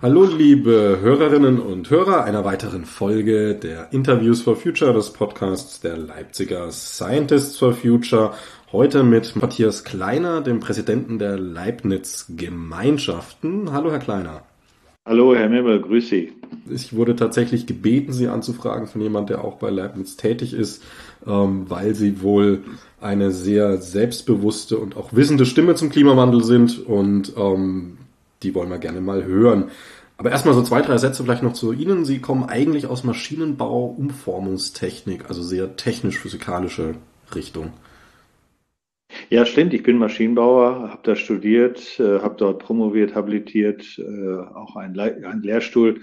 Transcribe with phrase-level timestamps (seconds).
[0.00, 5.96] Hallo liebe Hörerinnen und Hörer einer weiteren Folge der Interviews for Future des Podcasts der
[5.96, 8.32] Leipziger Scientists for Future.
[8.70, 13.72] Heute mit Matthias Kleiner, dem Präsidenten der Leibniz Gemeinschaften.
[13.72, 14.42] Hallo Herr Kleiner.
[15.06, 16.34] Hallo Herr Mimmel, grüß Sie.
[16.68, 20.82] Ich wurde tatsächlich gebeten, Sie anzufragen von jemand, der auch bei Leibniz tätig ist,
[21.26, 22.62] ähm, weil Sie wohl
[23.00, 27.96] eine sehr selbstbewusste und auch wissende Stimme zum Klimawandel sind und ähm,
[28.42, 29.70] die wollen wir gerne mal hören.
[30.18, 32.04] Aber erstmal so zwei, drei Sätze vielleicht noch zu Ihnen.
[32.04, 36.96] Sie kommen eigentlich aus Maschinenbau, Umformungstechnik, also sehr technisch-physikalische
[37.34, 37.72] Richtung.
[39.30, 39.74] Ja, stimmt.
[39.74, 45.42] Ich bin Maschinenbauer, habe da studiert, äh, habe dort promoviert, habilitiert, äh, auch einen, einen
[45.42, 46.00] Lehrstuhl,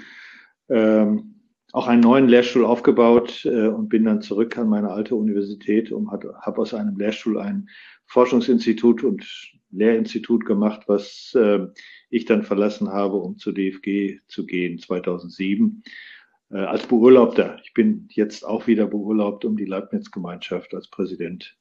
[0.69, 1.33] ähm,
[1.71, 6.11] auch einen neuen Lehrstuhl aufgebaut äh, und bin dann zurück an meine alte Universität und
[6.11, 7.67] habe aus einem Lehrstuhl ein
[8.05, 9.25] Forschungsinstitut und
[9.71, 11.65] Lehrinstitut gemacht, was äh,
[12.11, 15.81] ich dann verlassen habe, um zur DFG zu gehen 2007
[16.51, 17.57] äh, als Beurlaubter.
[17.63, 21.57] Ich bin jetzt auch wieder beurlaubt, um die Leibniz-Gemeinschaft als Präsident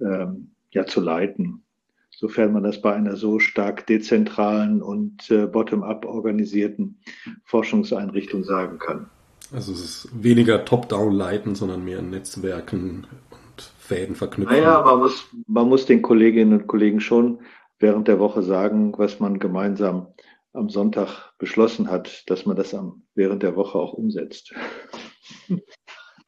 [0.00, 1.64] ähm, ja zu leiten,
[2.10, 7.00] sofern man das bei einer so stark dezentralen und äh, bottom-up organisierten
[7.44, 9.10] Forschungseinrichtung sagen kann.
[9.52, 14.56] Also es ist weniger top-down leiten, sondern mehr Netzwerken und Fäden verknüpfen.
[14.56, 17.40] Naja, man muss, man muss den Kolleginnen und Kollegen schon
[17.78, 20.08] während der Woche sagen, was man gemeinsam
[20.52, 24.54] am Sonntag beschlossen hat, dass man das am, während der Woche auch umsetzt.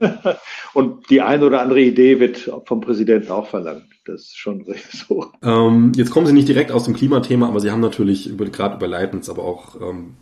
[0.74, 3.86] Und die eine oder andere Idee wird vom Präsidenten auch verlangt.
[4.04, 5.26] Das ist schon so.
[5.42, 8.76] Ähm, jetzt kommen Sie nicht direkt aus dem Klimathema, aber Sie haben natürlich über, gerade
[8.76, 10.14] über Leibniz, aber auch ähm,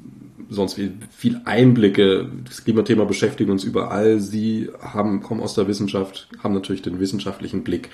[0.48, 2.28] sonst viel, viel Einblicke.
[2.44, 4.20] Das Klimathema beschäftigt uns überall.
[4.20, 7.90] Sie haben, kommen aus der Wissenschaft, haben natürlich den wissenschaftlichen Blick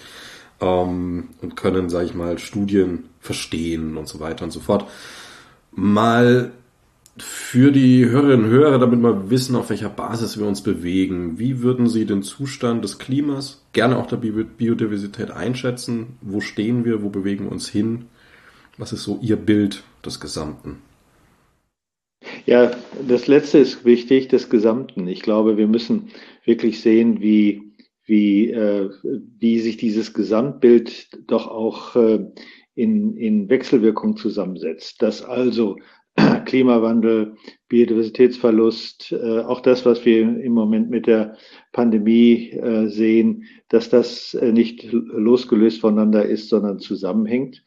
[0.60, 4.87] ähm, und können, sage ich mal, Studien verstehen und so weiter und so fort.
[5.72, 6.53] Mal
[7.19, 11.62] für die Hörerinnen und Hörer, damit wir wissen, auf welcher Basis wir uns bewegen, wie
[11.62, 16.19] würden Sie den Zustand des Klimas, gerne auch der Biodiversität einschätzen?
[16.23, 17.03] Wo stehen wir?
[17.03, 18.06] Wo bewegen wir uns hin?
[18.78, 20.78] Was ist so Ihr Bild des Gesamten?
[22.47, 22.71] Ja,
[23.06, 25.06] das Letzte ist wichtig, des Gesamten.
[25.06, 26.09] Ich glaube, wir müssen
[26.44, 27.73] wirklich sehen, wie
[28.05, 28.91] wie, äh,
[29.39, 32.27] wie sich dieses Gesamtbild doch auch äh,
[32.75, 35.03] in, in Wechselwirkung zusammensetzt.
[35.03, 35.77] Dass also
[36.47, 37.37] Klimawandel,
[37.69, 41.37] Biodiversitätsverlust, äh, auch das, was wir im Moment mit der
[41.72, 47.62] Pandemie äh, sehen, dass das äh, nicht losgelöst voneinander ist, sondern zusammenhängt.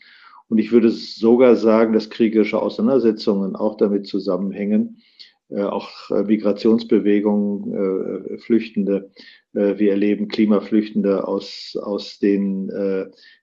[0.48, 5.02] Und ich würde sogar sagen, dass kriegerische Auseinandersetzungen auch damit zusammenhängen,
[5.50, 9.12] äh, auch äh, Migrationsbewegungen, äh, Flüchtende.
[9.58, 12.70] Wir erleben Klimaflüchtende aus, aus den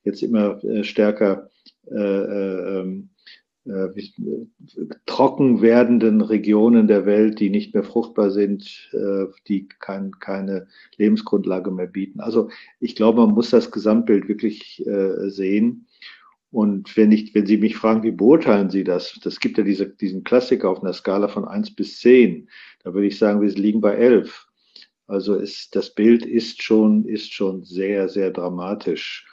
[0.05, 1.49] jetzt immer stärker
[1.91, 3.09] ähm,
[5.07, 8.91] trocken werdenden Regionen der Welt, die nicht mehr fruchtbar sind,
[9.47, 12.21] die kein, keine Lebensgrundlage mehr bieten.
[12.21, 12.49] Also
[12.81, 14.83] ich glaube, man muss das Gesamtbild wirklich
[15.29, 15.87] sehen.
[16.51, 19.19] Und wenn, ich, wenn Sie mich fragen, wie beurteilen Sie das?
[19.23, 22.49] Das gibt ja diese, diesen Klassiker auf einer Skala von eins bis zehn.
[22.85, 24.47] Da würde ich sagen, wir liegen bei elf.
[25.07, 29.27] Also ist, das Bild ist schon, ist schon sehr, sehr dramatisch.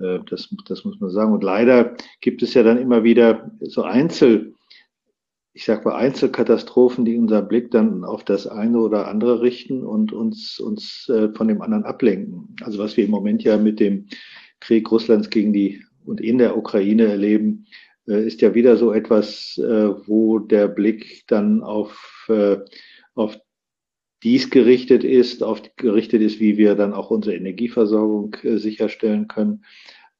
[0.00, 1.32] Äh, das, das muss man sagen.
[1.32, 4.54] Und leider gibt es ja dann immer wieder so Einzel,
[5.52, 10.12] ich sag mal Einzelkatastrophen, die unser Blick dann auf das eine oder andere richten und
[10.12, 12.56] uns, uns äh, von dem anderen ablenken.
[12.62, 14.06] Also was wir im Moment ja mit dem
[14.60, 17.66] Krieg Russlands gegen die und in der Ukraine erleben,
[18.06, 22.28] äh, ist ja wieder so etwas, wo der Blick dann auf,
[23.14, 23.38] auf
[24.22, 29.64] dies gerichtet ist, auf gerichtet ist, wie wir dann auch unsere Energieversorgung sicherstellen können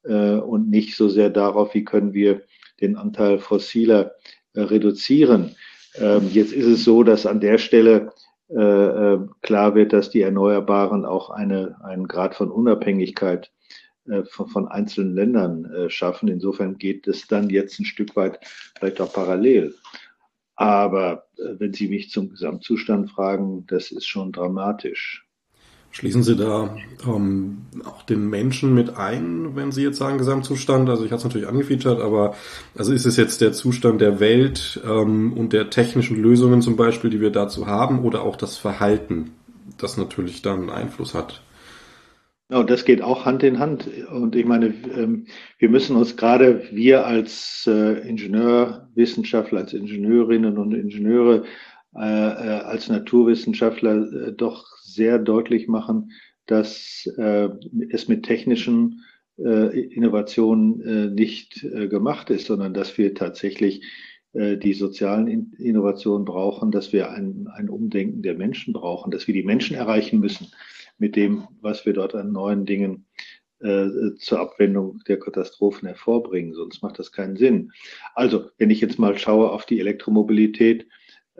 [0.03, 2.41] und nicht so sehr darauf, wie können wir
[2.81, 4.15] den Anteil fossiler
[4.55, 5.55] reduzieren.
[5.95, 8.11] Ähm, jetzt ist es so, dass an der Stelle
[8.49, 13.49] klar wird, dass die Erneuerbaren auch eine, einen Grad von Unabhängigkeit
[14.09, 16.27] äh, von, von, einzelnen Ländern äh, schaffen.
[16.27, 18.39] Insofern geht es dann jetzt ein Stück weit
[18.77, 19.75] vielleicht auch parallel.
[20.61, 25.25] Aber äh, wenn Sie mich zum Gesamtzustand fragen, das ist schon dramatisch.
[25.89, 30.87] Schließen Sie da ähm, auch den Menschen mit ein, wenn Sie jetzt sagen Gesamtzustand?
[30.87, 32.35] Also ich hatte es natürlich angefeatured, aber
[32.77, 37.09] also ist es jetzt der Zustand der Welt ähm, und der technischen Lösungen zum Beispiel,
[37.09, 39.31] die wir dazu haben, oder auch das Verhalten,
[39.79, 41.41] das natürlich dann Einfluss hat?
[42.51, 43.89] Ja, und das geht auch Hand in Hand.
[44.11, 45.25] Und ich meine, ähm,
[45.57, 51.45] wir müssen uns gerade, wir als äh, Ingenieurwissenschaftler, als Ingenieurinnen und Ingenieure,
[51.95, 56.11] äh, äh, als Naturwissenschaftler doch sehr deutlich machen,
[56.45, 59.05] dass es mit technischen
[59.37, 63.85] Innovationen nicht gemacht ist, sondern dass wir tatsächlich
[64.33, 69.43] die sozialen Innovationen brauchen, dass wir ein, ein Umdenken der Menschen brauchen, dass wir die
[69.43, 70.47] Menschen erreichen müssen
[70.97, 73.05] mit dem, was wir dort an neuen Dingen
[73.59, 76.53] äh, zur Abwendung der Katastrophen hervorbringen.
[76.53, 77.71] Sonst macht das keinen Sinn.
[78.15, 80.87] Also, wenn ich jetzt mal schaue auf die Elektromobilität,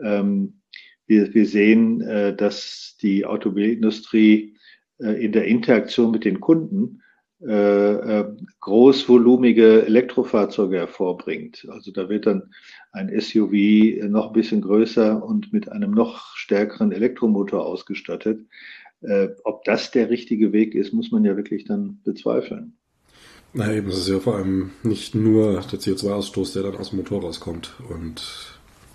[0.00, 0.60] ähm,
[1.06, 4.56] wir, wir sehen, äh, dass die Automobilindustrie
[4.98, 7.02] äh, in der Interaktion mit den Kunden
[7.44, 11.66] äh, äh, großvolumige Elektrofahrzeuge hervorbringt.
[11.70, 12.54] Also da wird dann
[12.92, 18.46] ein SUV noch ein bisschen größer und mit einem noch stärkeren Elektromotor ausgestattet.
[19.02, 22.74] Äh, ob das der richtige Weg ist, muss man ja wirklich dann bezweifeln.
[23.54, 26.98] Na eben, es ist ja vor allem nicht nur der CO2-Ausstoß, der dann aus dem
[26.98, 28.22] Motor rauskommt und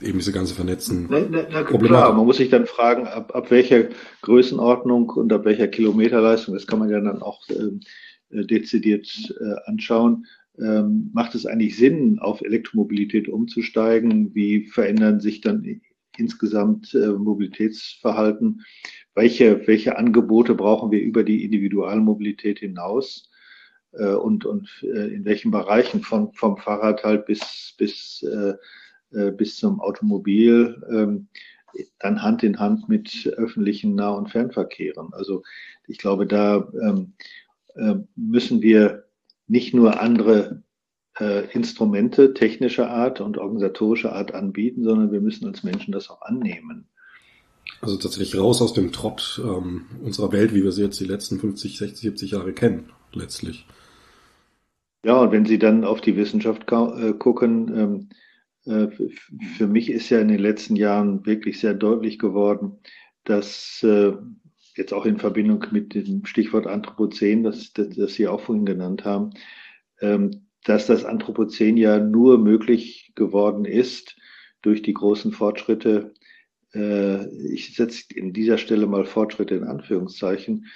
[0.02, 3.52] eben diese ganze vernetzten na, na, na, Klar, man muss sich dann fragen, ab, ab
[3.52, 3.90] welcher
[4.22, 7.82] Größenordnung und ab welcher Kilometerleistung, das kann man ja dann auch ähm,
[8.30, 9.08] äh, dezidiert
[9.40, 10.26] äh, anschauen,
[10.60, 14.34] ähm, macht es eigentlich Sinn, auf Elektromobilität umzusteigen?
[14.34, 15.82] Wie verändern sich dann
[16.18, 18.64] insgesamt äh, Mobilitätsverhalten?
[19.18, 23.32] Welche, welche Angebote brauchen wir über die Individualmobilität hinaus
[23.94, 28.54] äh, und, und äh, in welchen Bereichen von, vom Fahrrad halt bis, bis, äh,
[29.12, 31.30] äh bis zum Automobil, ähm,
[32.00, 35.12] dann Hand in Hand mit öffentlichen Nah- und Fernverkehren.
[35.14, 35.42] Also
[35.88, 37.14] ich glaube, da ähm,
[37.74, 39.06] äh, müssen wir
[39.48, 40.62] nicht nur andere
[41.20, 46.22] äh, Instrumente technischer Art und organisatorischer Art anbieten, sondern wir müssen als Menschen das auch
[46.22, 46.88] annehmen.
[47.82, 51.40] Also tatsächlich raus aus dem Trott ähm, unserer Welt, wie wir sie jetzt die letzten
[51.40, 53.66] 50, 60, 70 Jahre kennen, letztlich.
[55.06, 58.10] Ja, und wenn Sie dann auf die Wissenschaft äh, gucken,
[58.66, 58.90] ähm, äh,
[59.58, 62.80] für mich ist ja in den letzten Jahren wirklich sehr deutlich geworden,
[63.24, 64.14] dass äh,
[64.76, 69.06] jetzt auch in Verbindung mit dem Stichwort Anthropozän, das, das, das Sie auch vorhin genannt
[69.06, 69.32] haben,
[70.02, 74.18] ähm, dass das Anthropozän ja nur möglich geworden ist
[74.62, 76.14] durch die großen Fortschritte
[76.74, 80.68] ich setze in dieser Stelle mal Fortschritte in Anführungszeichen,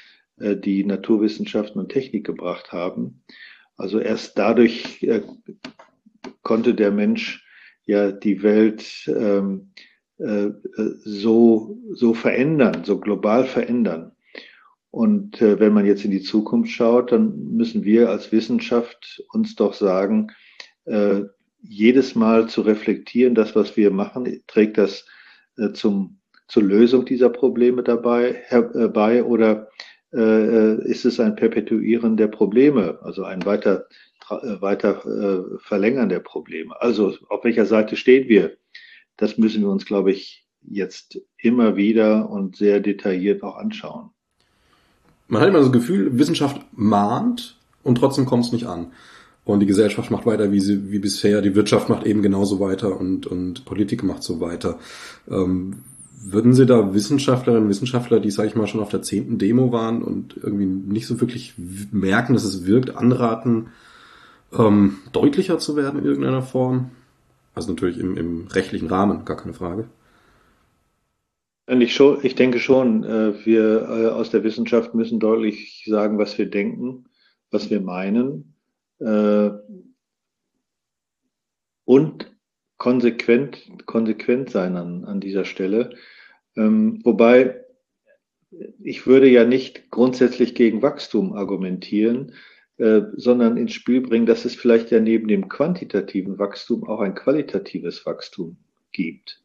[0.41, 3.23] äh, die Naturwissenschaften und Technik gebracht haben.
[3.77, 5.21] Also erst dadurch äh,
[6.43, 7.45] konnte der Mensch
[7.85, 9.71] ja die Welt ähm,
[11.03, 14.11] so, so verändern, so global verändern.
[14.91, 19.73] Und wenn man jetzt in die Zukunft schaut, dann müssen wir als Wissenschaft uns doch
[19.73, 20.27] sagen,
[21.59, 25.20] jedes Mal zu reflektieren, das, was wir machen, trägt das äh,
[25.73, 29.69] zum, zur Lösung dieser Probleme dabei herbei äh, oder
[30.13, 33.87] äh, ist es ein Perpetuieren der Probleme, also ein weiter,
[34.29, 35.01] weiter
[35.59, 36.79] Verlängern der Probleme?
[36.81, 38.57] Also auf welcher Seite stehen wir?
[39.17, 44.11] Das müssen wir uns, glaube ich, jetzt immer wieder und sehr detailliert auch anschauen.
[45.27, 48.91] Man hat immer das Gefühl, Wissenschaft mahnt und trotzdem kommt es nicht an.
[49.51, 52.99] Und die Gesellschaft macht weiter wie, sie, wie bisher, die Wirtschaft macht eben genauso weiter
[52.99, 54.79] und, und Politik macht so weiter.
[55.29, 55.83] Ähm,
[56.23, 60.03] würden Sie da Wissenschaftlerinnen Wissenschaftler, die, sage ich mal, schon auf der zehnten Demo waren
[60.03, 61.55] und irgendwie nicht so wirklich
[61.91, 63.69] merken, dass es wirkt, anraten,
[64.53, 66.91] ähm, deutlicher zu werden in irgendeiner Form?
[67.55, 69.85] Also natürlich im, im rechtlichen Rahmen, gar keine Frage.
[71.67, 76.37] Ich, schon, ich denke schon, äh, wir äh, aus der Wissenschaft müssen deutlich sagen, was
[76.37, 77.05] wir denken,
[77.49, 78.50] was wir meinen
[81.85, 82.31] und
[82.77, 85.95] konsequent, konsequent sein an, an dieser Stelle.
[86.55, 87.61] Ähm, wobei
[88.83, 92.33] ich würde ja nicht grundsätzlich gegen Wachstum argumentieren,
[92.77, 97.15] äh, sondern ins Spiel bringen, dass es vielleicht ja neben dem quantitativen Wachstum auch ein
[97.15, 98.57] qualitatives Wachstum
[98.91, 99.43] gibt.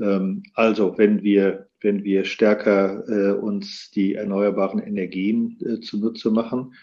[0.00, 6.74] Ähm, also wenn wir, wenn wir stärker äh, uns die erneuerbaren Energien äh, zunutze machen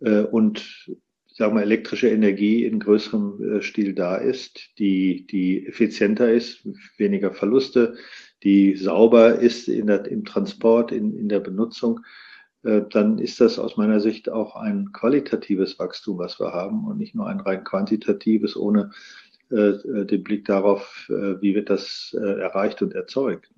[0.00, 0.90] äh, und
[1.36, 6.66] sagen wir, elektrische Energie in größerem äh, Stil da ist, die, die effizienter ist,
[6.96, 7.96] weniger Verluste,
[8.42, 12.00] die sauber ist in der, im Transport, in, in der Benutzung,
[12.62, 16.96] äh, dann ist das aus meiner Sicht auch ein qualitatives Wachstum, was wir haben und
[16.96, 18.90] nicht nur ein rein quantitatives, ohne
[19.50, 19.72] äh,
[20.06, 23.48] den Blick darauf, wie wird das erreicht und erzeugt.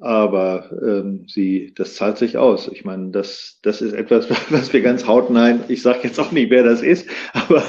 [0.00, 2.68] aber ähm, sie, das zahlt sich aus.
[2.68, 6.50] Ich meine, das, das ist etwas, was wir ganz hautnah, ich sage jetzt auch nicht,
[6.50, 7.64] wer das ist, aber,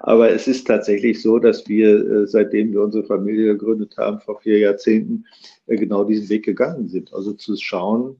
[0.00, 4.40] aber es ist tatsächlich so, dass wir, äh, seitdem wir unsere Familie gegründet haben, vor
[4.40, 5.24] vier Jahrzehnten,
[5.66, 7.12] äh, genau diesen Weg gegangen sind.
[7.12, 8.16] Also zu schauen,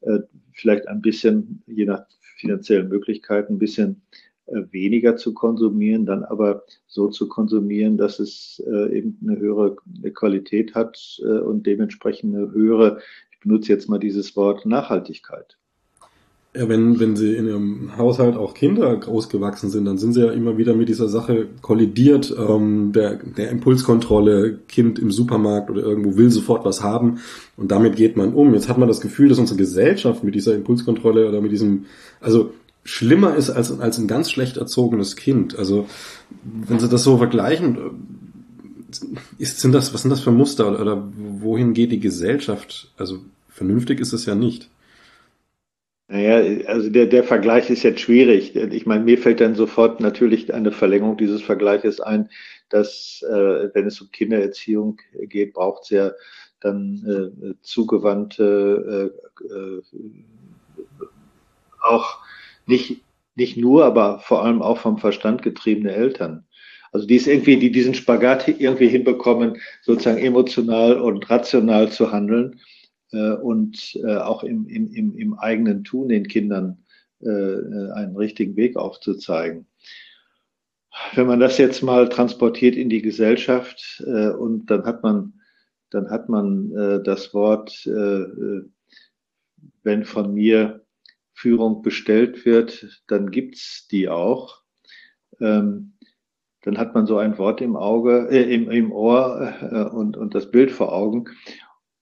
[0.00, 0.18] äh,
[0.52, 2.04] vielleicht ein bisschen, je nach
[2.38, 4.02] finanziellen Möglichkeiten, ein bisschen
[4.46, 9.76] weniger zu konsumieren, dann aber so zu konsumieren, dass es äh, eben eine höhere
[10.14, 12.98] Qualität hat äh, und dementsprechend eine höhere,
[13.32, 15.56] ich benutze jetzt mal dieses Wort, Nachhaltigkeit.
[16.56, 20.32] Ja, wenn, wenn sie in ihrem Haushalt auch Kinder großgewachsen sind, dann sind sie ja
[20.32, 26.16] immer wieder mit dieser Sache kollidiert, ähm, der, der Impulskontrolle, Kind im Supermarkt oder irgendwo
[26.16, 27.18] will sofort was haben
[27.58, 28.54] und damit geht man um.
[28.54, 31.84] Jetzt hat man das Gefühl, dass unsere Gesellschaft mit dieser Impulskontrolle oder mit diesem,
[32.20, 32.52] also
[32.86, 35.58] schlimmer ist als, als ein ganz schlecht erzogenes Kind.
[35.58, 35.88] Also
[36.42, 37.78] wenn Sie das so vergleichen,
[39.38, 42.92] ist, sind das, was sind das für Muster oder, oder wohin geht die Gesellschaft?
[42.96, 44.70] Also vernünftig ist es ja nicht.
[46.08, 48.54] Naja, also der, der Vergleich ist jetzt schwierig.
[48.54, 52.30] Ich meine, mir fällt dann sofort natürlich eine Verlängerung dieses Vergleiches ein,
[52.68, 56.12] dass äh, wenn es um Kindererziehung geht, braucht es ja
[56.60, 59.12] dann äh, zugewandte
[59.42, 59.82] äh, äh,
[61.82, 62.18] auch
[62.66, 63.02] nicht,
[63.34, 66.44] nicht nur, aber vor allem auch vom Verstand getriebene Eltern.
[66.92, 72.60] Also die es irgendwie, die diesen Spagat irgendwie hinbekommen, sozusagen emotional und rational zu handeln
[73.12, 76.78] äh, und äh, auch im, im, im, im eigenen Tun den Kindern
[77.20, 79.66] äh, einen richtigen Weg aufzuzeigen.
[81.14, 85.34] Wenn man das jetzt mal transportiert in die Gesellschaft äh, und dann hat man,
[85.90, 88.62] dann hat man äh, das Wort, äh, äh
[89.82, 90.85] wenn von mir
[91.36, 94.62] Führung bestellt wird, dann gibt's die auch.
[95.38, 95.92] Ähm,
[96.62, 100.34] dann hat man so ein Wort im Auge, äh, im, im Ohr äh, und, und
[100.34, 101.26] das Bild vor Augen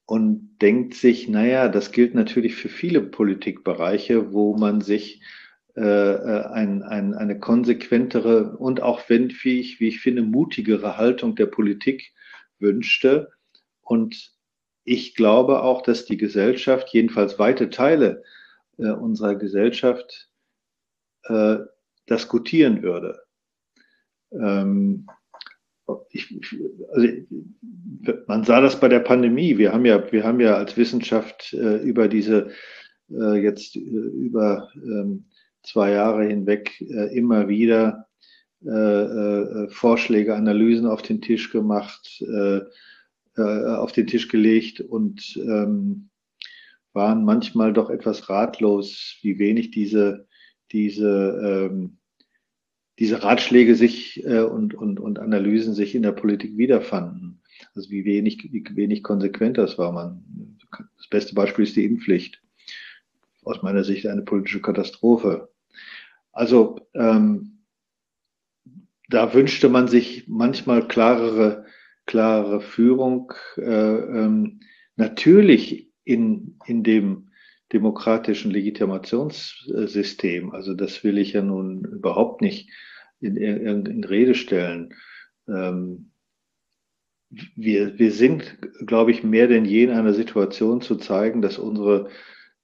[0.07, 5.21] und denkt sich, naja, das gilt natürlich für viele Politikbereiche, wo man sich
[5.77, 10.97] äh, äh ein, ein, eine konsequentere und auch wenn, wie ich, wie ich finde, mutigere
[10.97, 12.13] Haltung der Politik
[12.61, 13.33] wünschte.
[13.81, 14.33] Und
[14.85, 18.23] ich glaube auch, dass die Gesellschaft, jedenfalls weite Teile
[18.79, 20.29] äh, unserer Gesellschaft
[21.25, 21.59] äh,
[22.07, 23.21] das gutieren würde.
[24.33, 25.07] Ähm,
[26.11, 26.35] ich,
[26.93, 27.09] also,
[28.27, 29.59] man sah das bei der Pandemie.
[29.59, 32.51] Wir haben ja, wir haben ja als Wissenschaft äh, über diese
[33.11, 35.27] äh, jetzt äh, über ähm,
[35.63, 38.09] zwei Jahre hinweg äh, immer wieder
[38.65, 42.25] äh, Vorschläge, Analysen auf den Tisch gemacht,
[43.37, 46.09] auf den Tisch gelegt und ähm,
[46.95, 50.27] waren manchmal doch etwas ratlos, wie wenig diese,
[50.73, 51.99] diese, ähm,
[52.99, 57.43] diese Ratschläge sich äh, und, und, und Analysen sich in der Politik wiederfanden.
[57.75, 59.93] Also wie wenig, wie wenig konsequent das war.
[59.93, 60.59] Man,
[60.97, 62.41] das beste Beispiel ist die Impfpflicht.
[63.43, 65.53] Aus meiner Sicht eine politische Katastrophe.
[66.33, 67.65] Also ähm,
[69.09, 71.67] da wünschte man sich manchmal klarere,
[72.07, 73.33] klarere Führung.
[73.57, 74.61] Äh, ähm,
[74.97, 77.29] natürlich in, in dem
[77.73, 80.53] demokratischen Legitimationssystem.
[80.53, 82.71] Also das will ich ja nun überhaupt nicht
[83.21, 84.95] in, in, in Rede stellen.
[85.49, 86.11] Ähm,
[87.57, 92.11] wir, wir sind, glaube ich, mehr denn je in einer Situation zu zeigen, dass unsere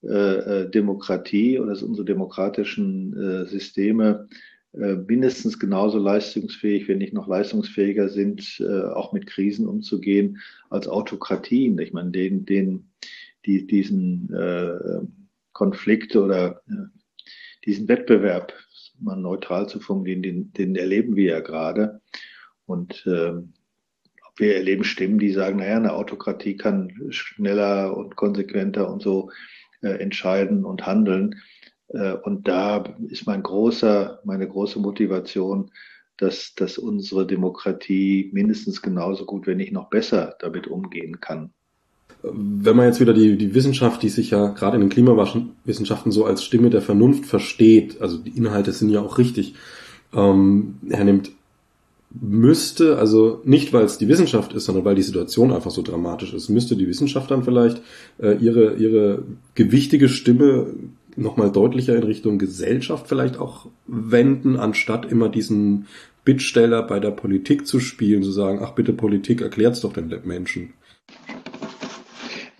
[0.02, 4.28] äh, äh Demokratie oder dass unsere demokratischen äh, Systeme
[4.72, 10.86] äh, mindestens genauso leistungsfähig, wenn nicht noch leistungsfähiger sind, äh, auch mit Krisen umzugehen als
[10.86, 11.76] Autokratien.
[11.80, 12.90] Ich meine, den, den
[13.46, 15.00] die, diesen äh,
[15.52, 17.00] Konflikt oder äh,
[17.64, 18.52] diesen Wettbewerb,
[18.98, 22.00] mal neutral zu formulieren, den, den erleben wir ja gerade.
[22.66, 23.32] Und äh,
[24.36, 29.30] wir erleben Stimmen, die sagen, naja, eine Autokratie kann schneller und konsequenter und so
[29.82, 31.40] äh, entscheiden und handeln.
[31.88, 35.70] Äh, und da ist mein großer, meine große Motivation,
[36.16, 41.52] dass, dass unsere Demokratie mindestens genauso gut, wenn nicht noch besser damit umgehen kann
[42.22, 46.24] wenn man jetzt wieder die, die Wissenschaft, die sich ja gerade in den Klimawissenschaften so
[46.24, 49.54] als Stimme der Vernunft versteht, also die Inhalte sind ja auch richtig,
[50.12, 51.32] ähm, hernimmt,
[52.12, 56.34] müsste, also nicht weil es die Wissenschaft ist, sondern weil die Situation einfach so dramatisch
[56.34, 57.80] ist, müsste die Wissenschaft dann vielleicht
[58.18, 59.22] äh, ihre, ihre
[59.54, 60.74] gewichtige Stimme
[61.16, 65.86] nochmal deutlicher in Richtung Gesellschaft vielleicht auch wenden, anstatt immer diesen
[66.24, 70.74] Bittsteller bei der Politik zu spielen, zu sagen, ach bitte Politik, erklärt's doch den Menschen.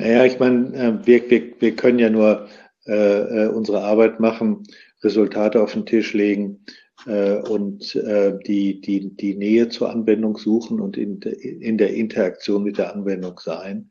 [0.01, 2.49] Naja, ich meine, äh, wir, wir, wir können ja nur
[2.87, 4.63] äh, äh, unsere Arbeit machen,
[5.03, 6.65] Resultate auf den Tisch legen
[7.07, 12.63] äh, und äh, die, die, die Nähe zur Anwendung suchen und in, in der Interaktion
[12.63, 13.91] mit der Anwendung sein.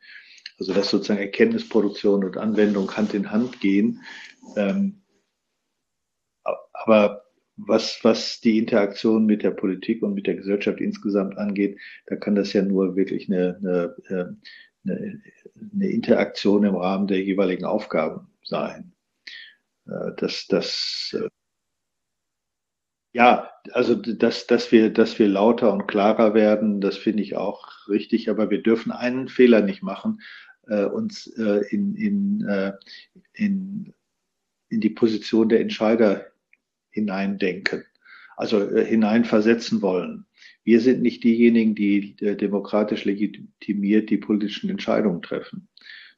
[0.58, 4.01] Also dass sozusagen Erkenntnisproduktion und Anwendung Hand in Hand gehen.
[4.58, 5.04] Ähm,
[6.74, 7.24] aber
[7.56, 12.34] was, was die Interaktion mit der Politik und mit der Gesellschaft insgesamt angeht, da kann
[12.34, 14.25] das ja nur wirklich eine, eine, äh,
[14.91, 15.22] eine,
[15.74, 18.93] eine Interaktion im Rahmen der jeweiligen Aufgaben sein.
[19.88, 21.29] Äh, das, das, äh,
[23.12, 27.88] ja, also dass, dass wir, dass wir lauter und klarer werden, das finde ich auch
[27.88, 30.22] richtig, aber wir dürfen einen Fehler nicht machen,
[30.67, 32.74] äh, uns äh, in, in, äh,
[33.34, 33.93] in,
[34.69, 36.27] in die Position der Entscheider
[36.91, 37.84] hineindenken,
[38.38, 40.25] also äh, hineinversetzen wollen.
[40.63, 45.68] Wir sind nicht diejenigen, die äh, demokratisch legitimiert die politischen Entscheidungen treffen.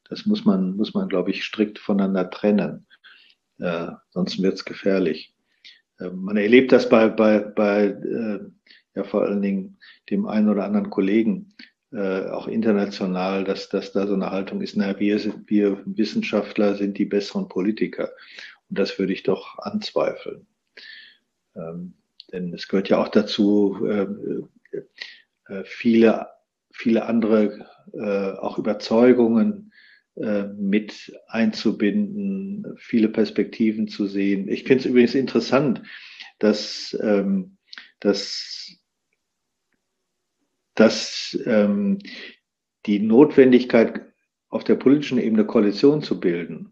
[0.08, 2.86] Das muss man, muss man, glaube ich, strikt voneinander trennen.
[3.58, 5.34] Äh, sonst wird es gefährlich.
[5.98, 8.40] Äh, man erlebt das bei, bei, bei äh,
[8.94, 9.78] ja vor allen Dingen
[10.10, 11.54] dem einen oder anderen Kollegen,
[11.92, 16.74] äh, auch international, dass, dass da so eine Haltung ist, naja, wir, sind, wir Wissenschaftler
[16.74, 18.10] sind die besseren Politiker.
[18.68, 20.46] Und das würde ich doch anzweifeln.
[21.54, 21.94] Ähm,
[22.32, 24.06] denn es gehört ja auch dazu, äh,
[25.48, 26.28] äh, viele,
[26.72, 29.68] viele andere äh, auch Überzeugungen
[30.58, 34.46] mit einzubinden, viele Perspektiven zu sehen.
[34.46, 35.82] Ich finde es übrigens interessant,
[36.38, 37.56] dass, ähm,
[37.98, 38.76] dass,
[40.74, 41.98] dass ähm,
[42.84, 44.02] die Notwendigkeit
[44.50, 46.71] auf der politischen Ebene Koalition zu bilden,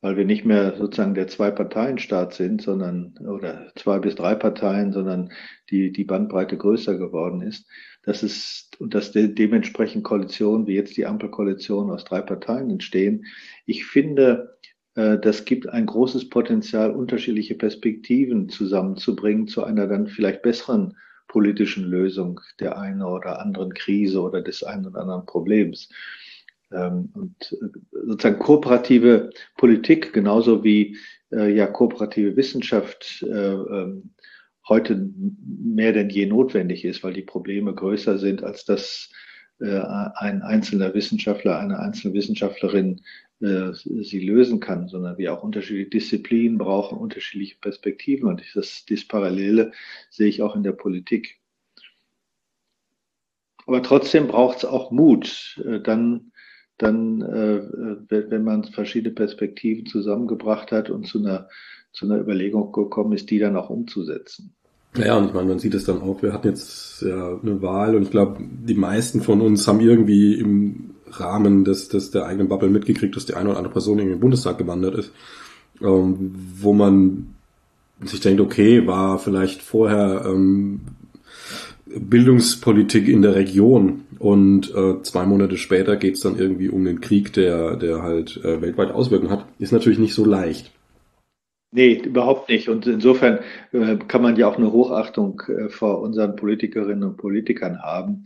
[0.00, 5.32] weil wir nicht mehr sozusagen der Zwei-Parteien-Staat sind, sondern, oder zwei bis drei Parteien, sondern
[5.70, 7.66] die, die Bandbreite größer geworden ist.
[8.04, 13.24] Das ist, und dass de dementsprechend Koalitionen wie jetzt die Ampelkoalition aus drei Parteien entstehen.
[13.66, 14.58] Ich finde,
[14.94, 21.84] äh, das gibt ein großes Potenzial, unterschiedliche Perspektiven zusammenzubringen zu einer dann vielleicht besseren politischen
[21.84, 25.90] Lösung der einen oder anderen Krise oder des einen oder anderen Problems.
[26.72, 30.96] Ähm, und äh, sozusagen kooperative Politik, genauso wie
[31.32, 34.10] äh, ja kooperative Wissenschaft äh, ähm,
[34.68, 39.10] heute mehr denn je notwendig ist, weil die Probleme größer sind, als dass
[39.60, 43.00] ein einzelner Wissenschaftler, eine einzelne Wissenschaftlerin
[43.40, 48.28] sie lösen kann, sondern wir auch unterschiedliche Disziplinen brauchen, unterschiedliche Perspektiven.
[48.28, 49.72] Und das, das Parallele
[50.10, 51.40] sehe ich auch in der Politik.
[53.66, 56.30] Aber trotzdem braucht es auch Mut, dann
[56.78, 57.60] dann, äh,
[58.08, 61.48] wenn man verschiedene Perspektiven zusammengebracht hat und zu einer,
[61.92, 64.54] zu einer Überlegung gekommen ist, die dann auch umzusetzen.
[64.96, 67.94] Ja, und ich meine, man sieht es dann auch, wir hatten jetzt ja eine Wahl
[67.94, 72.48] und ich glaube, die meisten von uns haben irgendwie im Rahmen des, des der eigenen
[72.48, 75.12] Bubble mitgekriegt, dass die eine oder andere Person in den Bundestag gewandert ist,
[75.80, 77.34] ähm, wo man
[78.04, 80.80] sich denkt, okay, war vielleicht vorher ähm,
[81.96, 87.32] Bildungspolitik in der Region und äh, zwei Monate später geht's dann irgendwie um den Krieg,
[87.32, 90.72] der, der halt äh, weltweit Auswirkungen hat, ist natürlich nicht so leicht.
[91.70, 92.68] Nee, überhaupt nicht.
[92.68, 93.40] Und insofern
[93.72, 98.24] äh, kann man ja auch eine Hochachtung äh, vor unseren Politikerinnen und Politikern haben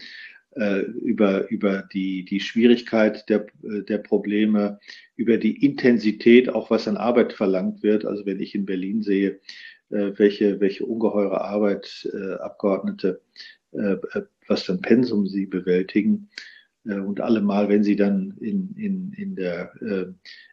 [0.55, 4.79] äh, über, über die, die Schwierigkeit der, äh, der Probleme,
[5.17, 8.05] über die Intensität, auch was an Arbeit verlangt wird.
[8.05, 9.41] Also wenn ich in Berlin sehe,
[9.93, 13.21] welche, welche ungeheure Arbeit äh, Abgeordnete,
[13.73, 13.97] äh,
[14.49, 16.29] was ein Pensum sie bewältigen.
[16.85, 20.07] Und allemal, wenn sie dann in, in, in der äh,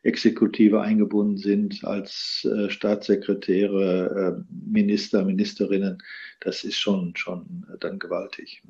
[0.03, 6.03] Exekutive eingebunden sind als äh, Staatssekretäre, äh, Minister, Ministerinnen,
[6.39, 8.61] das ist schon, schon dann gewaltig.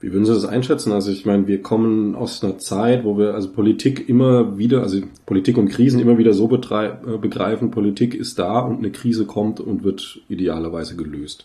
[0.00, 0.92] Wie würden Sie das einschätzen?
[0.92, 5.02] Also ich meine, wir kommen aus einer Zeit, wo wir also Politik immer wieder, also
[5.26, 9.60] Politik und Krisen immer wieder so äh, begreifen, Politik ist da und eine Krise kommt
[9.60, 11.44] und wird idealerweise gelöst.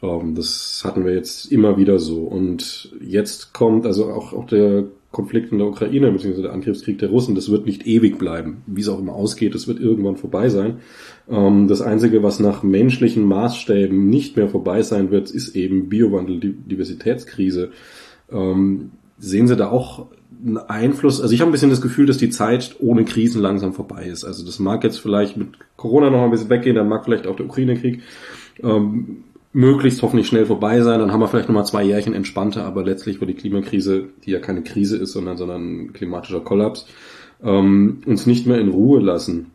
[0.00, 2.22] Ähm, das hatten wir jetzt immer wieder so.
[2.22, 7.08] Und jetzt kommt also auch, auch der Konflikt in der Ukraine, beziehungsweise der Angriffskrieg der
[7.08, 8.58] Russen, das wird nicht ewig bleiben.
[8.66, 10.80] Wie es auch immer ausgeht, das wird irgendwann vorbei sein.
[11.30, 16.40] Ähm, das Einzige, was nach menschlichen Maßstäben nicht mehr vorbei sein wird, ist eben Biowandel,
[16.40, 17.70] Diversitätskrise.
[18.30, 20.06] Ähm, sehen Sie da auch
[20.44, 21.22] einen Einfluss?
[21.22, 24.24] Also ich habe ein bisschen das Gefühl, dass die Zeit ohne Krisen langsam vorbei ist.
[24.24, 27.36] Also das mag jetzt vielleicht mit Corona noch ein bisschen weggehen, dann mag vielleicht auch
[27.36, 28.02] der Ukraine-Krieg.
[28.62, 31.00] Ähm, möglichst hoffentlich schnell vorbei sein.
[31.00, 34.40] Dann haben wir vielleicht nochmal zwei Jährchen entspannter, aber letztlich wird die Klimakrise, die ja
[34.40, 36.86] keine Krise ist, sondern, sondern ein klimatischer Kollaps,
[37.42, 39.52] ähm, uns nicht mehr in Ruhe lassen.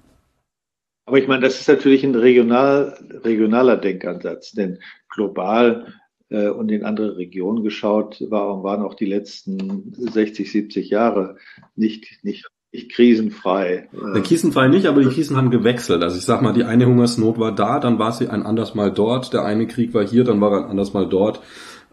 [1.06, 4.80] Aber ich meine, das ist natürlich ein regional, regionaler Denkansatz, denn
[5.10, 5.94] global
[6.30, 11.38] äh, und in andere Regionen geschaut war, waren auch die letzten 60, 70 Jahre
[11.76, 13.88] nicht, nicht nicht krisenfrei.
[13.94, 16.02] Der krisenfrei nicht, aber die Krisen haben gewechselt.
[16.02, 18.92] Also ich sag mal, die eine Hungersnot war da, dann war sie ein anderes Mal
[18.92, 19.32] dort.
[19.32, 21.42] Der eine Krieg war hier, dann war er ein anderes Mal dort.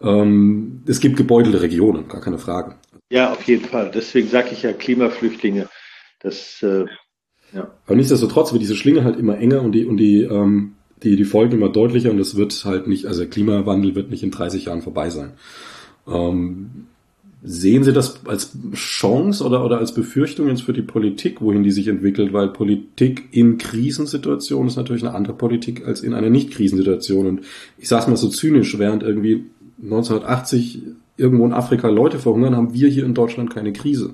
[0.01, 2.75] Ähm, es gibt gebeutelte Regionen, gar keine Frage.
[3.11, 3.91] Ja, auf jeden Fall.
[3.93, 5.69] Deswegen sage ich ja Klimaflüchtlinge.
[6.19, 6.85] Das, äh,
[7.53, 7.71] ja.
[7.85, 11.25] Aber nichtsdestotrotz wird diese Schlinge halt immer enger und die, und die, ähm, die, die
[11.25, 14.65] Folgen immer deutlicher und es wird halt nicht, also der Klimawandel wird nicht in 30
[14.65, 15.33] Jahren vorbei sein.
[16.07, 16.87] Ähm,
[17.43, 21.71] Sehen Sie das als Chance oder, oder als Befürchtung jetzt für die Politik, wohin die
[21.71, 22.33] sich entwickelt?
[22.33, 27.25] Weil Politik in Krisensituationen ist natürlich eine andere Politik als in einer Nicht-Krisensituation.
[27.25, 27.41] Und
[27.79, 29.45] ich sage es mal so zynisch, während irgendwie
[29.81, 30.83] 1980
[31.17, 34.13] irgendwo in Afrika Leute verhungern, haben wir hier in Deutschland keine Krise.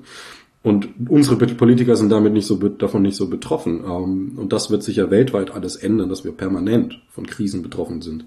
[0.63, 3.83] Und unsere Politiker sind damit nicht so davon nicht so betroffen.
[3.85, 8.01] Ähm, und das wird sich ja weltweit alles ändern, dass wir permanent von Krisen betroffen
[8.01, 8.23] sind.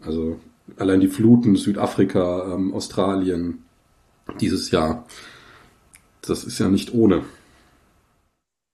[0.00, 0.38] Also
[0.76, 3.64] allein die Fluten, Südafrika, ähm, Australien,
[4.40, 5.06] dieses Jahr.
[6.22, 7.24] Das ist ja nicht ohne.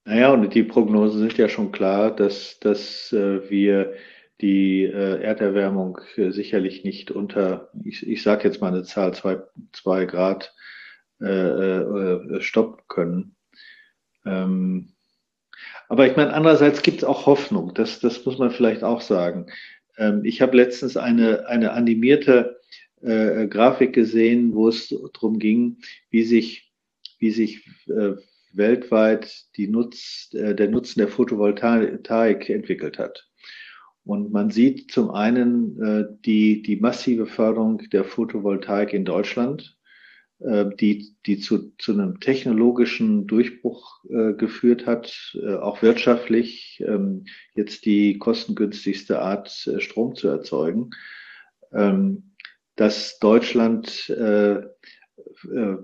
[0.05, 3.95] Naja, und die Prognosen sind ja schon klar, dass, dass äh, wir
[4.41, 9.39] die äh, Erderwärmung äh, sicherlich nicht unter, ich, ich sage jetzt mal eine Zahl, zwei,
[9.73, 10.53] zwei Grad
[11.21, 13.37] äh, äh, stoppen können.
[14.27, 14.95] Ähm,
[15.89, 19.47] aber ich meine, andererseits gibt es auch Hoffnung, das, das muss man vielleicht auch sagen.
[19.97, 22.54] Ähm, ich habe letztens eine, eine animierte
[23.05, 25.79] äh, Grafik gesehen, wo es darum ging,
[26.11, 26.73] wie sich,
[27.19, 28.15] wie sich äh,
[28.53, 33.29] weltweit die Nutz, äh, der Nutzen der Photovoltaik entwickelt hat.
[34.05, 39.79] Und man sieht zum einen äh, die, die massive Förderung der Photovoltaik in Deutschland,
[40.41, 47.25] äh, die, die zu, zu einem technologischen Durchbruch äh, geführt hat, äh, auch wirtschaftlich, ähm,
[47.55, 50.91] jetzt die kostengünstigste Art, äh, Strom zu erzeugen.
[51.73, 52.34] Ähm,
[52.77, 55.77] dass Deutschland äh, äh,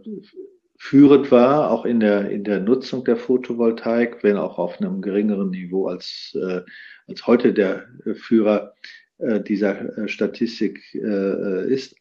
[0.78, 5.50] führend war, auch in der, in der Nutzung der Photovoltaik, wenn auch auf einem geringeren
[5.50, 6.62] Niveau als, äh,
[7.06, 8.74] als heute der Führer
[9.18, 11.94] äh, dieser äh, Statistik äh, ist.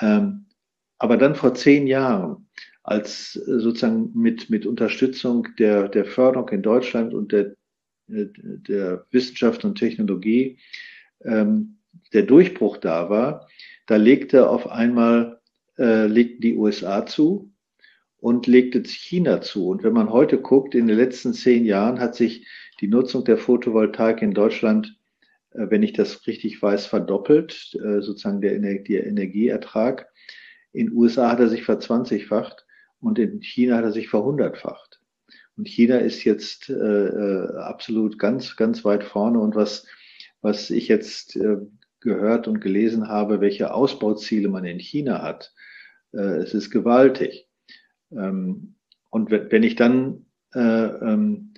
[0.00, 0.46] Ähm,
[0.98, 2.48] aber dann vor zehn Jahren,
[2.82, 7.54] als sozusagen mit, mit Unterstützung der, der Förderung in Deutschland und der,
[8.08, 10.58] der Wissenschaft und Technologie
[11.24, 11.78] ähm,
[12.12, 13.46] der Durchbruch da war,
[13.90, 15.40] da legte auf einmal
[15.76, 17.52] äh, legten die USA zu
[18.18, 19.66] und legte China zu.
[19.66, 22.46] Und wenn man heute guckt, in den letzten zehn Jahren hat sich
[22.80, 24.96] die Nutzung der Photovoltaik in Deutschland,
[25.50, 30.08] äh, wenn ich das richtig weiß, verdoppelt, äh, sozusagen der, Ener der Energieertrag.
[30.72, 32.64] In USA hat er sich verzwanzigfacht
[33.00, 35.00] und in China hat er sich verhundertfacht.
[35.56, 39.40] Und China ist jetzt äh, äh absolut ganz, ganz weit vorne.
[39.40, 39.84] Und was,
[40.42, 41.56] was ich jetzt äh,
[42.00, 45.52] gehört und gelesen habe, welche Ausbauziele man in China hat.
[46.12, 47.48] Äh, es ist gewaltig.
[48.12, 48.76] Ähm,
[49.10, 51.54] und wenn ich dann äh, ähm,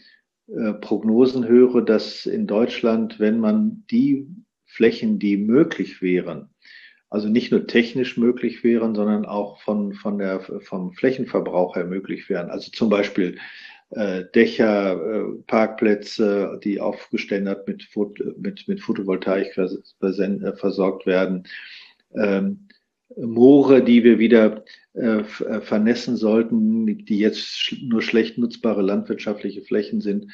[0.49, 4.29] äh, Prognosen höre, dass in Deutschland, wenn man die
[4.67, 6.51] Flächen, die möglich wären,
[7.11, 12.31] also nicht nur technisch möglich wären, sondern auch von, von der, vom Flächenverbrauch her möglich
[12.31, 12.49] wären.
[12.49, 13.39] Also zum Beispiel
[13.93, 17.89] äh, Dächer, äh, Parkplätze, die aufgeständert mit,
[18.39, 21.45] mit, mit Photovoltaik äh, versorgt werden,
[22.15, 22.69] ähm,
[23.17, 30.33] Moore, die wir wieder äh, vernässen sollten, die jetzt nur schlecht nutzbare landwirtschaftliche Flächen sind,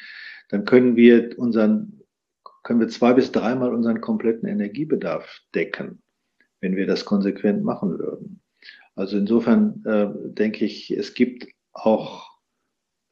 [0.49, 2.01] dann können wir unseren,
[2.63, 6.01] können wir zwei bis dreimal unseren kompletten Energiebedarf decken,
[6.61, 8.41] wenn wir das konsequent machen würden.
[8.95, 12.28] Also insofern äh, denke ich, es gibt auch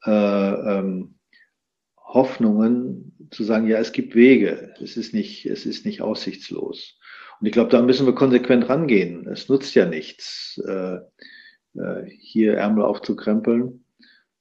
[0.04, 1.14] äh, ähm,
[1.96, 6.98] Hoffnungen zu sagen, ja, es gibt Wege, es ist nicht, es ist nicht aussichtslos.
[7.40, 9.26] Und ich glaube, da müssen wir konsequent rangehen.
[9.28, 10.96] Es nutzt ja nichts, äh,
[11.74, 13.84] äh, hier Ärmel aufzukrempeln.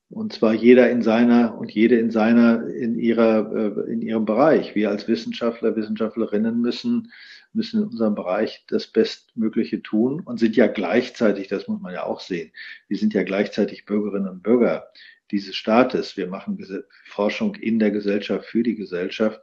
[0.10, 4.74] Und zwar jeder in seiner und jede in seiner, in ihrer, äh, in ihrem Bereich.
[4.74, 7.12] Wir als Wissenschaftler, Wissenschaftlerinnen müssen,
[7.52, 12.06] müssen in unserem Bereich das Bestmögliche tun und sind ja gleichzeitig, das muss man ja
[12.06, 12.52] auch sehen,
[12.88, 14.88] wir sind ja gleichzeitig Bürgerinnen und Bürger
[15.32, 16.18] dieses Staates.
[16.18, 16.58] Wir machen
[17.06, 19.42] Forschung in der Gesellschaft für die Gesellschaft,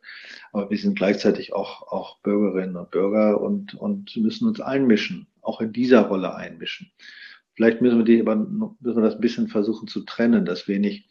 [0.53, 5.61] aber wir sind gleichzeitig auch, auch Bürgerinnen und Bürger und, und müssen uns einmischen, auch
[5.61, 6.91] in dieser Rolle einmischen.
[7.55, 11.09] Vielleicht müssen wir, die, müssen wir das ein bisschen versuchen zu trennen, dass wir nicht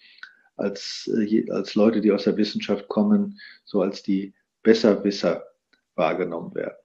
[0.56, 5.46] als, äh, als Leute, die aus der Wissenschaft kommen, so als die Besserwisser
[5.96, 6.76] wahrgenommen werden.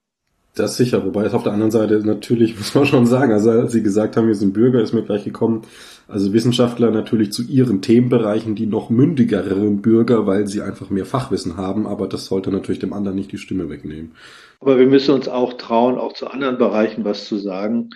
[0.58, 3.72] Das sicher, wobei es auf der anderen Seite natürlich, muss man schon sagen, also als
[3.72, 5.62] Sie gesagt haben, wir sind Bürger, ist mir gleich gekommen,
[6.08, 11.58] also Wissenschaftler natürlich zu ihren Themenbereichen die noch mündigeren Bürger, weil sie einfach mehr Fachwissen
[11.58, 14.12] haben, aber das sollte natürlich dem anderen nicht die Stimme wegnehmen.
[14.60, 17.90] Aber wir müssen uns auch trauen, auch zu anderen Bereichen was zu sagen,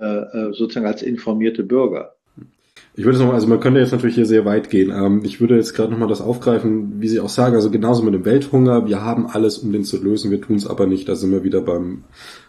[0.00, 2.16] äh, äh sozusagen als informierte Bürger.
[2.94, 4.90] Ich würde sagen, also man könnte jetzt natürlich hier sehr weit gehen.
[4.90, 8.12] Ähm, ich würde jetzt gerade nochmal das aufgreifen, wie Sie auch sagen, also genauso mit
[8.12, 11.16] dem Welthunger, wir haben alles, um den zu lösen, wir tun es aber nicht, da
[11.16, 12.04] sind wir wieder beim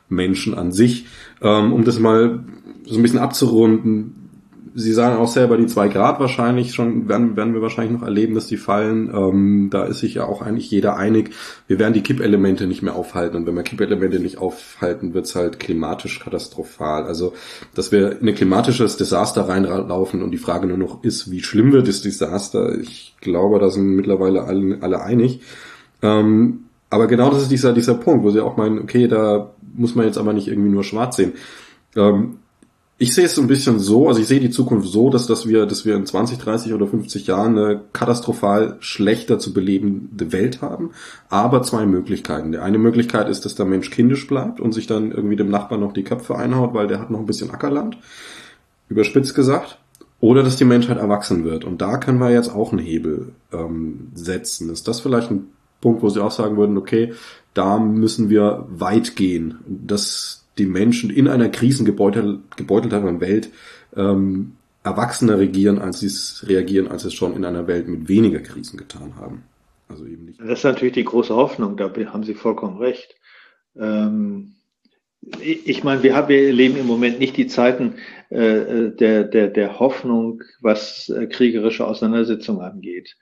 [0.10, 1.06] Menschen an sich.
[1.41, 2.43] Ähm, um das mal
[2.86, 4.22] so ein bisschen abzurunden,
[4.75, 8.33] Sie sagen auch selber, die zwei Grad wahrscheinlich schon, werden, werden wir wahrscheinlich noch erleben,
[8.33, 9.12] dass die fallen.
[9.13, 11.31] Ähm, da ist sich ja auch eigentlich jeder einig.
[11.67, 13.38] Wir werden die Kippelemente nicht mehr aufhalten.
[13.38, 17.05] Und wenn wir Kippelemente nicht aufhalten, wird's halt klimatisch katastrophal.
[17.05, 17.33] Also,
[17.75, 21.71] dass wir in ein klimatisches Desaster reinlaufen und die Frage nur noch ist, wie schlimm
[21.71, 22.77] wird das Desaster?
[22.79, 25.41] Ich glaube, da sind mittlerweile alle, alle einig.
[26.01, 29.95] Ähm, aber genau das ist dieser, dieser Punkt, wo sie auch meinen, okay, da muss
[29.95, 31.33] man jetzt aber nicht irgendwie nur schwarz sehen.
[31.95, 32.39] Ähm,
[33.03, 35.65] ich sehe es ein bisschen so, also ich sehe die Zukunft so, dass, dass wir,
[35.65, 40.91] dass wir in 20, 30 oder 50 Jahren eine katastrophal schlechter zu belebende Welt haben.
[41.27, 42.53] Aber zwei Möglichkeiten.
[42.53, 45.81] Die eine Möglichkeit ist, dass der Mensch kindisch bleibt und sich dann irgendwie dem Nachbarn
[45.81, 47.97] noch die Köpfe einhaut, weil der hat noch ein bisschen Ackerland.
[48.87, 49.79] Überspitzt gesagt.
[50.21, 51.65] Oder dass die Menschheit erwachsen wird.
[51.65, 54.69] Und da können wir jetzt auch einen Hebel ähm, setzen.
[54.69, 55.49] Ist das vielleicht ein
[55.81, 57.11] Punkt, wo Sie auch sagen würden, okay,
[57.53, 59.57] da müssen wir weit gehen.
[59.67, 63.49] Das, die Menschen in einer krisengebeutelteren Welt
[63.95, 68.39] ähm, erwachsener regieren, als sie es reagieren, als es schon in einer Welt mit weniger
[68.39, 69.43] Krisen getan haben.
[69.87, 70.39] Also eben nicht.
[70.39, 73.15] Das ist natürlich die große Hoffnung, da haben Sie vollkommen recht.
[73.79, 74.55] Ähm,
[75.41, 77.95] ich meine, wir, haben, wir erleben im Moment nicht die Zeiten
[78.29, 83.15] äh, der, der, der Hoffnung, was äh, kriegerische Auseinandersetzungen angeht.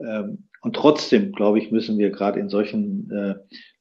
[0.00, 3.34] Ähm, und trotzdem, glaube ich, müssen wir gerade in solchen äh,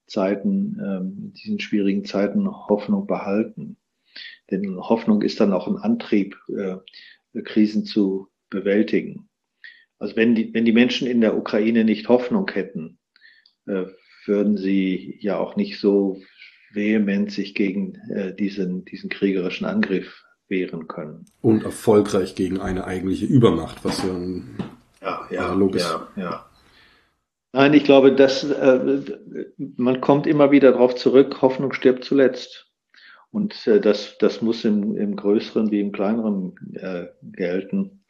[0.08, 3.78] Zeiten, ähm, diesen schwierigen Zeiten Hoffnung behalten.
[4.52, 6.78] Denn Hoffnung ist dann auch ein Antrieb, äh,
[7.42, 9.30] Krisen zu bewältigen.
[9.98, 13.00] Also wenn die, wenn die Menschen in der Ukraine nicht Hoffnung hätten,
[13.66, 13.86] äh,
[14.26, 16.22] würden sie ja auch nicht so
[16.72, 21.26] vehement sich gegen äh, diesen, diesen kriegerischen Angriff wehren können.
[21.42, 24.58] Und erfolgreich gegen eine eigentliche Übermacht, was ja ein
[25.02, 26.46] ja, ja, ja, ja.
[27.56, 29.00] Nein, ich glaube, dass äh,
[29.78, 32.72] man kommt immer wieder darauf zurück, Hoffnung stirbt zuletzt.
[33.30, 38.04] Und äh, das, das muss im, im Größeren wie im Kleineren äh, gelten.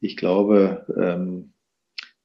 [0.00, 1.52] Ich glaube, ähm,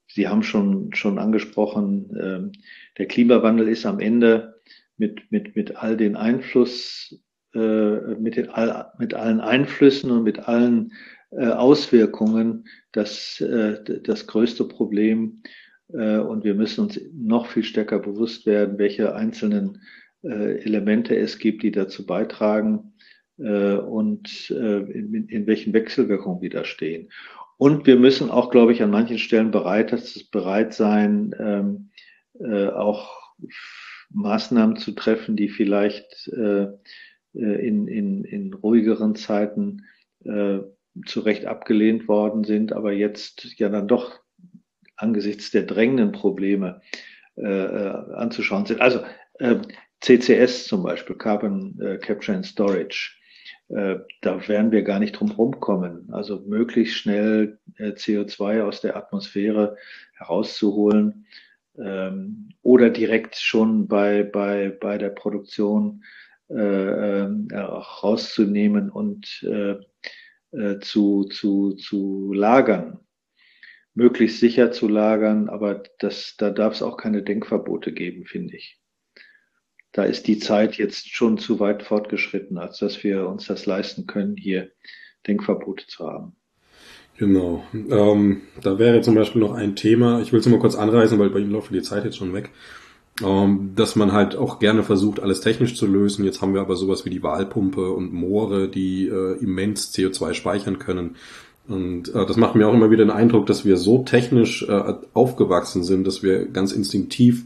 [0.07, 2.51] Sie haben schon, schon angesprochen, ähm,
[2.97, 4.59] der Klimawandel ist am Ende
[4.97, 7.21] mit, mit, mit all den Einfluss,
[7.53, 10.91] äh, mit, den, all, mit allen Einflüssen und mit allen
[11.29, 15.43] äh, Auswirkungen das, äh, das größte Problem
[15.89, 19.81] und wir müssen uns noch viel stärker bewusst werden, welche einzelnen
[20.23, 22.93] äh, Elemente es gibt, die dazu beitragen
[23.37, 27.09] äh, und in, in welchen Wechselwirkungen wir da stehen.
[27.57, 29.91] Und wir müssen auch, glaube ich, an manchen Stellen bereit,
[30.31, 31.89] bereit sein, ähm,
[32.39, 33.33] auch
[34.11, 39.85] Maßnahmen zu treffen, die vielleicht in, in, in ruhigeren Zeiten
[40.23, 44.19] zu Recht abgelehnt worden sind, aber jetzt ja dann doch
[44.97, 46.81] angesichts der drängenden Probleme
[47.37, 48.81] äh, äh anzuschauen sind.
[48.81, 48.99] Also
[49.39, 49.55] äh,
[50.01, 53.15] CCS zum Beispiel, Carbon äh, Capture and Storage,
[53.69, 56.09] äh, da werden wir gar nicht drum rumkommen.
[56.11, 59.77] Also möglichst schnell äh, CO2 aus der Atmosphäre
[60.17, 61.25] herauszuholen
[61.77, 66.03] ähm, oder direkt schon bei, bei, bei der Produktion
[66.49, 69.75] äh, äh, rauszunehmen und äh,
[70.51, 72.99] äh, zu, zu, zu lagern
[73.97, 78.79] möglichst sicher zu lagern, aber das, da darf es auch keine Denkverbote geben, finde ich.
[79.91, 84.05] Da ist die Zeit jetzt schon zu weit fortgeschritten, als dass wir uns das leisten
[84.05, 84.69] können, hier
[85.25, 86.35] Denkverbote zu haben.
[87.17, 87.63] Genau.
[87.73, 91.17] Ähm, da wäre zum Beispiel noch ein Thema, ich will es nur mal kurz anreißen,
[91.17, 92.51] weil bei Ihnen läuft die Zeit jetzt schon weg,
[93.23, 96.23] ähm, dass man halt auch gerne versucht, alles technisch zu lösen.
[96.23, 100.77] Jetzt haben wir aber sowas wie die Wahlpumpe und Moore, die äh, immens CO2 speichern
[100.77, 101.15] können.
[101.67, 104.93] Und äh, das macht mir auch immer wieder den Eindruck, dass wir so technisch äh,
[105.13, 107.45] aufgewachsen sind, dass wir ganz instinktiv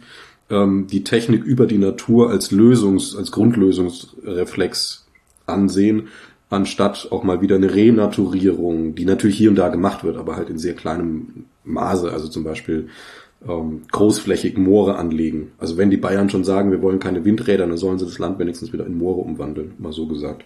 [0.50, 5.08] ähm, die Technik über die Natur als Lösungs-, als Grundlösungsreflex
[5.48, 6.10] ansehen,
[6.50, 10.50] anstatt auch mal wieder eine Renaturierung, die natürlich hier und da gemacht wird, aber halt
[10.50, 12.12] in sehr kleinem Maße.
[12.12, 12.90] Also zum Beispiel
[13.48, 15.54] ähm, großflächig Moore anlegen.
[15.58, 18.38] Also wenn die Bayern schon sagen, wir wollen keine Windräder, dann sollen sie das Land
[18.38, 20.46] wenigstens wieder in Moore umwandeln, mal so gesagt.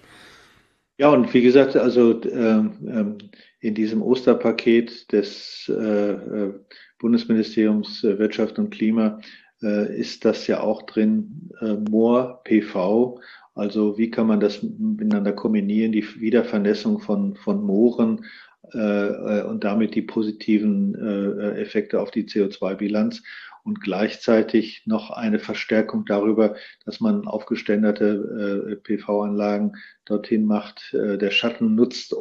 [0.98, 3.18] Ja, und wie gesagt, also ähm, ähm
[3.66, 6.54] in diesem Osterpaket des äh, äh
[6.98, 9.20] Bundesministeriums Wirtschaft und Klima
[9.62, 13.20] äh, ist das ja auch drin, äh, Moor PV.
[13.54, 18.26] Also wie kann man das miteinander kombinieren, die Wiedervernässung von, von Mooren
[18.74, 23.24] äh, und damit die positiven äh, Effekte auf die CO2-Bilanz
[23.64, 29.74] und gleichzeitig noch eine Verstärkung darüber, dass man aufgeständerte äh, PV-Anlagen
[30.06, 30.94] dorthin macht.
[30.94, 32.14] Äh, der Schatten nutzt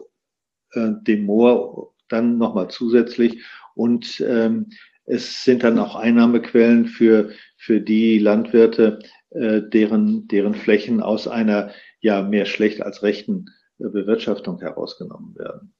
[0.74, 3.42] äh, dem Moor dann nochmal zusätzlich
[3.74, 4.66] und ähm,
[5.06, 11.70] es sind dann auch Einnahmequellen für, für die Landwirte, äh, deren, deren Flächen aus einer
[12.00, 13.46] ja mehr schlecht als rechten
[13.78, 15.74] äh, Bewirtschaftung herausgenommen werden.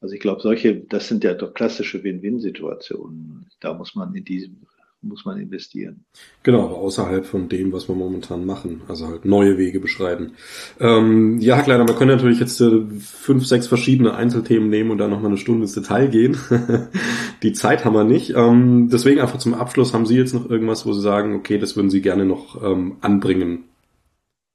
[0.00, 3.48] Also ich glaube, solche, das sind ja doch klassische Win-Win-Situationen.
[3.60, 4.66] Da muss man in diesem
[5.00, 6.04] muss man investieren.
[6.42, 8.82] Genau, aber außerhalb von dem, was wir momentan machen.
[8.88, 10.32] Also halt neue Wege beschreiten.
[10.80, 15.10] Ähm, ja, Kleiner, man könnte natürlich jetzt äh, fünf, sechs verschiedene Einzelthemen nehmen und dann
[15.10, 16.36] nochmal eine Stunde ins Detail gehen.
[17.42, 18.34] Die Zeit haben wir nicht.
[18.34, 21.76] Ähm, deswegen einfach zum Abschluss, haben Sie jetzt noch irgendwas, wo Sie sagen, okay, das
[21.76, 23.64] würden Sie gerne noch ähm, anbringen?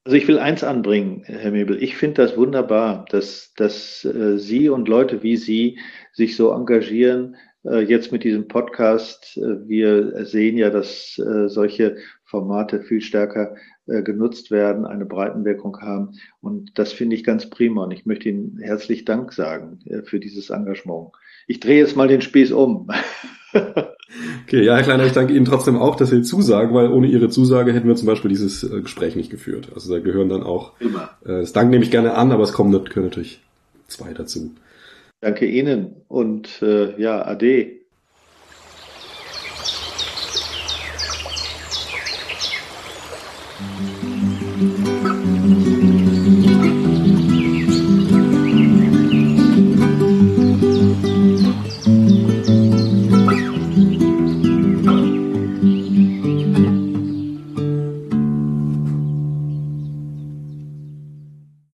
[0.05, 1.81] Also ich will eins anbringen, Herr Mebel.
[1.81, 5.79] Ich finde das wunderbar, dass, dass äh, Sie und Leute wie Sie
[6.11, 9.37] sich so engagieren, jetzt mit diesem Podcast.
[9.37, 16.11] Äh, wir sehen ja, dass äh, solche Formate viel stärker genutzt werden, eine Breitenwirkung haben.
[16.39, 17.83] Und das finde ich ganz prima.
[17.83, 21.09] Und ich möchte Ihnen herzlich Dank sagen für dieses Engagement.
[21.47, 22.87] Ich drehe jetzt mal den Spieß um.
[24.45, 27.29] Okay, ja, Herr Kleiner, ich danke Ihnen trotzdem auch, dass Sie zusagen, weil ohne Ihre
[27.29, 29.69] Zusage hätten wir zum Beispiel dieses Gespräch nicht geführt.
[29.73, 31.09] Also da gehören dann auch, Immer.
[31.23, 33.41] das Dank nehme ich gerne an, aber es kommen natürlich
[33.87, 34.51] zwei dazu.
[35.23, 37.82] Danke Ihnen und äh, ja, Ade.